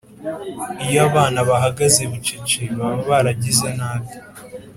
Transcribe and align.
iyo 0.85 0.99
abana 1.07 1.39
bahagaze 1.49 2.01
bucece, 2.11 2.61
baba 2.77 3.01
baragize 3.09 3.67
nabi. 3.79 4.11